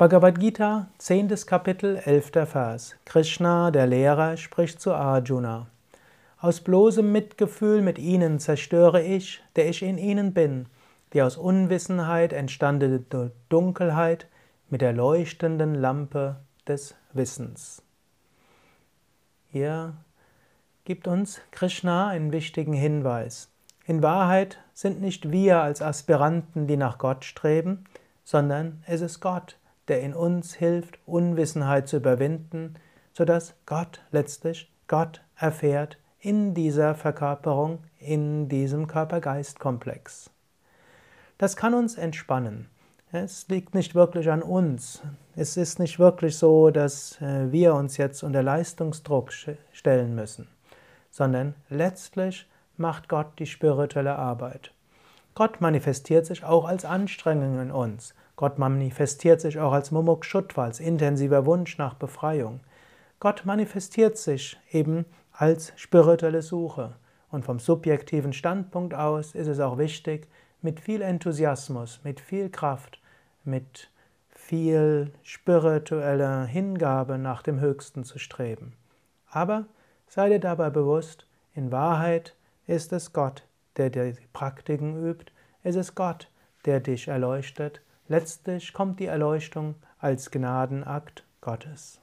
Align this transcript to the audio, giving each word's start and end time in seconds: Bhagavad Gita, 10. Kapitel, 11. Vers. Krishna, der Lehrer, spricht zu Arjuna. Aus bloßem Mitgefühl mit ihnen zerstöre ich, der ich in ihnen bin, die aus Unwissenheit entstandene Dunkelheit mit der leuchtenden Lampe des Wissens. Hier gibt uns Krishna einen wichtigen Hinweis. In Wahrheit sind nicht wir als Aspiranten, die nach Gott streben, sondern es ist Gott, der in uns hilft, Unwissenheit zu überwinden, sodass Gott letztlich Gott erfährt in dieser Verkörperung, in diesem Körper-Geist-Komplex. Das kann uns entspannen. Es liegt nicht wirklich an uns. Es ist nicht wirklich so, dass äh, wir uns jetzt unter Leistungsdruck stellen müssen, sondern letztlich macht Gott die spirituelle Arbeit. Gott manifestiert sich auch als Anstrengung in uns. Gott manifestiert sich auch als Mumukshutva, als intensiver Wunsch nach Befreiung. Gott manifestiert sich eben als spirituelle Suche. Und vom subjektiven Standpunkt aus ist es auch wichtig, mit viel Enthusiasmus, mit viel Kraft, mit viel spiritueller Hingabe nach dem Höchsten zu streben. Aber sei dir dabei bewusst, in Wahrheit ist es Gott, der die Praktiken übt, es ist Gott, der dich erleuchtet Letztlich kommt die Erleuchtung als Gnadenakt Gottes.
Bhagavad 0.00 0.40
Gita, 0.40 0.88
10. 0.96 1.28
Kapitel, 1.44 1.96
11. 1.98 2.48
Vers. 2.48 2.96
Krishna, 3.04 3.70
der 3.70 3.86
Lehrer, 3.86 4.38
spricht 4.38 4.80
zu 4.80 4.94
Arjuna. 4.94 5.66
Aus 6.38 6.62
bloßem 6.62 7.12
Mitgefühl 7.12 7.82
mit 7.82 7.98
ihnen 7.98 8.38
zerstöre 8.38 9.02
ich, 9.02 9.42
der 9.56 9.68
ich 9.68 9.82
in 9.82 9.98
ihnen 9.98 10.32
bin, 10.32 10.64
die 11.12 11.20
aus 11.20 11.36
Unwissenheit 11.36 12.32
entstandene 12.32 13.04
Dunkelheit 13.50 14.26
mit 14.70 14.80
der 14.80 14.94
leuchtenden 14.94 15.74
Lampe 15.74 16.36
des 16.66 16.94
Wissens. 17.12 17.82
Hier 19.50 19.92
gibt 20.86 21.08
uns 21.08 21.42
Krishna 21.50 22.08
einen 22.08 22.32
wichtigen 22.32 22.72
Hinweis. 22.72 23.50
In 23.84 24.02
Wahrheit 24.02 24.60
sind 24.72 25.02
nicht 25.02 25.30
wir 25.30 25.60
als 25.60 25.82
Aspiranten, 25.82 26.66
die 26.66 26.78
nach 26.78 26.96
Gott 26.96 27.26
streben, 27.26 27.84
sondern 28.24 28.82
es 28.86 29.02
ist 29.02 29.20
Gott, 29.20 29.58
der 29.90 30.00
in 30.00 30.14
uns 30.14 30.54
hilft, 30.54 30.98
Unwissenheit 31.04 31.88
zu 31.88 31.98
überwinden, 31.98 32.76
sodass 33.12 33.54
Gott 33.66 34.00
letztlich 34.12 34.72
Gott 34.88 35.22
erfährt 35.36 35.98
in 36.20 36.54
dieser 36.54 36.94
Verkörperung, 36.94 37.80
in 37.98 38.48
diesem 38.48 38.86
Körper-Geist-Komplex. 38.86 40.30
Das 41.38 41.56
kann 41.56 41.74
uns 41.74 41.96
entspannen. 41.96 42.68
Es 43.12 43.48
liegt 43.48 43.74
nicht 43.74 43.94
wirklich 43.94 44.30
an 44.30 44.42
uns. 44.42 45.02
Es 45.34 45.56
ist 45.56 45.78
nicht 45.80 45.98
wirklich 45.98 46.36
so, 46.36 46.70
dass 46.70 47.20
äh, 47.20 47.50
wir 47.50 47.74
uns 47.74 47.96
jetzt 47.96 48.22
unter 48.22 48.42
Leistungsdruck 48.42 49.32
stellen 49.72 50.14
müssen, 50.14 50.46
sondern 51.10 51.54
letztlich 51.68 52.48
macht 52.76 53.08
Gott 53.08 53.38
die 53.38 53.46
spirituelle 53.46 54.16
Arbeit. 54.16 54.72
Gott 55.34 55.60
manifestiert 55.60 56.26
sich 56.26 56.44
auch 56.44 56.64
als 56.64 56.84
Anstrengung 56.84 57.60
in 57.60 57.70
uns. 57.70 58.14
Gott 58.36 58.58
manifestiert 58.58 59.40
sich 59.40 59.58
auch 59.58 59.72
als 59.72 59.90
Mumukshutva, 59.90 60.64
als 60.64 60.80
intensiver 60.80 61.46
Wunsch 61.46 61.78
nach 61.78 61.94
Befreiung. 61.94 62.60
Gott 63.20 63.44
manifestiert 63.44 64.16
sich 64.16 64.58
eben 64.70 65.04
als 65.32 65.72
spirituelle 65.76 66.42
Suche. 66.42 66.94
Und 67.30 67.44
vom 67.44 67.58
subjektiven 67.58 68.32
Standpunkt 68.32 68.94
aus 68.94 69.34
ist 69.34 69.46
es 69.46 69.60
auch 69.60 69.78
wichtig, 69.78 70.26
mit 70.62 70.80
viel 70.80 71.02
Enthusiasmus, 71.02 72.00
mit 72.02 72.20
viel 72.20 72.50
Kraft, 72.50 73.00
mit 73.44 73.90
viel 74.28 75.12
spiritueller 75.22 76.44
Hingabe 76.44 77.18
nach 77.18 77.42
dem 77.42 77.60
Höchsten 77.60 78.04
zu 78.04 78.18
streben. 78.18 78.72
Aber 79.30 79.66
sei 80.08 80.28
dir 80.28 80.40
dabei 80.40 80.70
bewusst, 80.70 81.26
in 81.54 81.70
Wahrheit 81.70 82.34
ist 82.66 82.92
es 82.92 83.12
Gott, 83.12 83.44
der 83.88 84.12
die 84.12 84.26
Praktiken 84.34 85.02
übt, 85.02 85.32
es 85.62 85.76
ist 85.76 85.94
Gott, 85.94 86.30
der 86.66 86.80
dich 86.80 87.08
erleuchtet 87.08 87.80
Letztlich 88.10 88.72
kommt 88.72 88.98
die 88.98 89.06
Erleuchtung 89.06 89.76
als 90.00 90.32
Gnadenakt 90.32 91.24
Gottes. 91.40 92.00